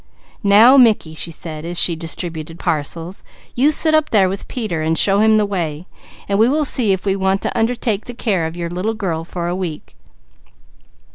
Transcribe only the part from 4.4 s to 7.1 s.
Peter and show him the way, and we will go see if